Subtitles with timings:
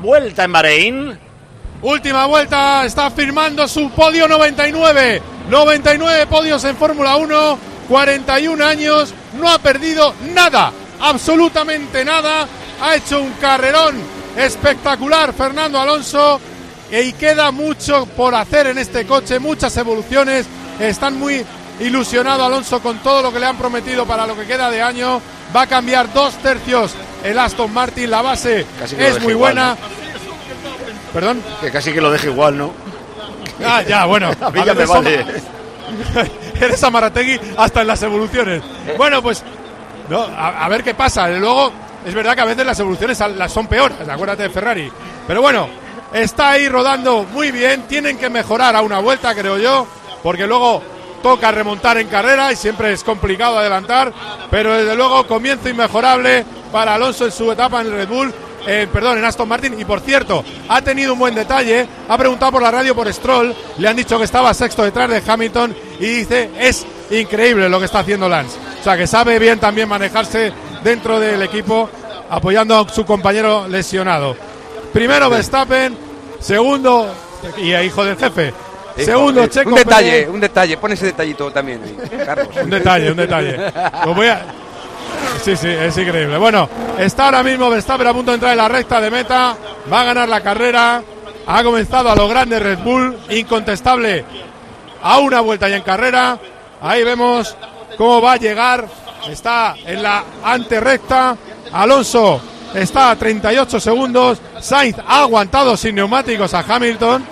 [0.00, 1.18] Vuelta en Bahrein.
[1.82, 5.22] Última vuelta, está firmando su podio 99.
[5.48, 12.46] 99 podios en Fórmula 1, 41 años, no ha perdido nada, absolutamente nada.
[12.80, 13.96] Ha hecho un carrerón
[14.36, 16.40] espectacular Fernando Alonso
[16.90, 20.46] y queda mucho por hacer en este coche, muchas evoluciones.
[20.78, 21.44] Están muy
[21.80, 25.20] ilusionado Alonso con todo lo que le han prometido para lo que queda de año.
[25.54, 26.92] Va a cambiar dos tercios
[27.24, 28.66] el Aston Martin, la base
[28.98, 29.76] es muy buena.
[31.12, 31.42] Perdón.
[31.60, 32.72] Que casi que lo deje igual, ¿no?
[33.64, 34.30] Ah, ya, bueno.
[34.40, 35.24] a mí ya me vale.
[36.60, 38.62] Eres Amarategui hasta en las evoluciones.
[38.96, 39.42] Bueno, pues
[40.08, 41.28] no, a, ver qué pasa.
[41.28, 41.72] Luego,
[42.04, 44.92] es verdad que a veces las evoluciones las son peores, acuérdate de Ferrari.
[45.26, 45.68] Pero bueno,
[46.12, 47.82] está ahí rodando muy bien.
[47.82, 49.86] Tienen que mejorar a una vuelta, creo yo,
[50.22, 50.82] porque luego
[51.22, 54.12] toca remontar en carrera y siempre es complicado adelantar.
[54.50, 58.34] Pero desde luego, comienzo inmejorable para Alonso en su etapa en el Red Bull
[58.66, 59.80] eh, perdón, en Aston Martin.
[59.80, 61.86] Y por cierto, ha tenido un buen detalle.
[62.06, 63.54] Ha preguntado por la radio por Stroll.
[63.78, 65.74] Le han dicho que estaba sexto detrás de Hamilton.
[65.98, 68.58] Y dice: Es increíble lo que está haciendo Lance.
[68.80, 70.52] O sea, que sabe bien también manejarse
[70.82, 71.88] dentro del equipo,
[72.28, 74.36] apoyando a su compañero lesionado.
[74.92, 75.96] Primero Verstappen.
[76.38, 77.08] Segundo,
[77.56, 78.52] y hijo del jefe.
[78.96, 79.70] Segundo, eh, Checo.
[79.70, 80.76] Un detalle, un detalle.
[80.76, 81.80] Pon ese detallito también,
[82.24, 82.48] Carlos.
[82.62, 83.56] un detalle, un detalle.
[84.04, 84.44] Lo voy a,
[85.42, 86.36] Sí, sí, es increíble.
[86.36, 89.56] Bueno, está ahora mismo Verstappen a punto de entrar en la recta de meta.
[89.90, 91.02] Va a ganar la carrera.
[91.46, 93.16] Ha comenzado a lo grande Red Bull.
[93.30, 94.24] Incontestable
[95.02, 96.38] a una vuelta ya en carrera.
[96.82, 97.56] Ahí vemos
[97.96, 98.86] cómo va a llegar.
[99.30, 101.36] Está en la anterrecta.
[101.72, 102.40] Alonso
[102.74, 104.40] está a 38 segundos.
[104.60, 107.24] Sainz ha aguantado sin neumáticos a Hamilton.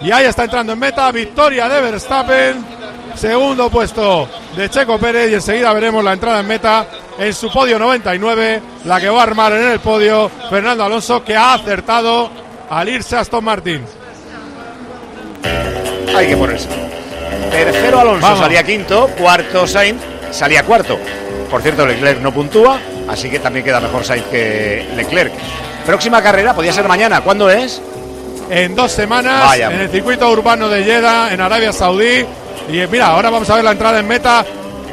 [0.00, 1.10] Y ahí está entrando en meta.
[1.12, 2.76] Victoria de Verstappen.
[3.14, 6.86] Segundo puesto de Checo Pérez y enseguida veremos la entrada en meta
[7.18, 11.36] en su podio 99, la que va a armar en el podio Fernando Alonso, que
[11.36, 12.30] ha acertado
[12.68, 13.84] al irse a Aston Martin.
[16.14, 16.68] Hay que ponerse.
[17.50, 20.00] Tercero Alonso salía quinto, cuarto Sainz
[20.30, 20.98] salía cuarto.
[21.50, 22.78] Por cierto, Leclerc no puntúa,
[23.08, 25.32] así que también queda mejor Sainz que Leclerc.
[25.86, 27.20] Próxima carrera, podría ser mañana.
[27.20, 27.80] ¿Cuándo es?
[28.50, 32.24] En dos semanas, en el circuito urbano de Jeddah, en Arabia Saudí.
[32.68, 34.44] Y mira, ahora vamos a ver la entrada en meta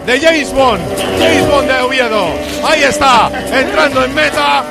[0.05, 0.81] de James Bond.
[1.19, 2.27] James Bond de Oviedo.
[2.63, 4.63] Ahí está, entrando en meta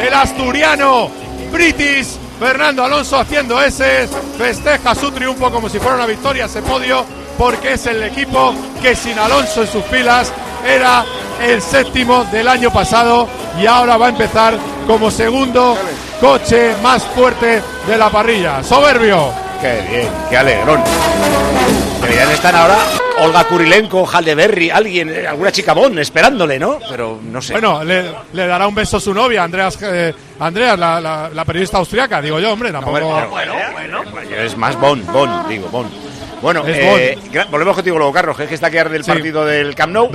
[0.00, 1.10] el asturiano
[1.52, 2.16] British.
[2.38, 4.08] Fernando Alonso haciendo ese,
[4.38, 7.04] festeja su triunfo como si fuera una victoria ese podio,
[7.36, 10.32] porque es el equipo que sin Alonso en sus filas
[10.66, 11.04] era
[11.42, 13.28] el séptimo del año pasado
[13.60, 15.76] y ahora va a empezar como segundo
[16.18, 18.64] coche más fuerte de la parrilla.
[18.64, 19.32] Soberbio.
[19.60, 20.82] Qué bien, qué alegrón.
[22.00, 22.78] Deberían estar ahora
[23.20, 26.78] Olga Kurilenko, Haldeberry, alguien, eh, alguna chica Bon esperándole, ¿no?
[26.88, 27.52] Pero no sé.
[27.52, 32.40] Bueno, le, dará un beso a su novia, Andreas, eh, Andreas la, periodista austriaca, digo
[32.40, 32.98] yo, hombre, tampoco.
[33.00, 33.28] bueno,
[33.72, 34.02] bueno,
[34.36, 35.86] es más Bon, Bon, digo, Bon.
[36.42, 37.18] Bueno, eh,
[37.50, 40.10] volvemos contigo luego, Carlos, que es que está aquí del partido del Camp Nou.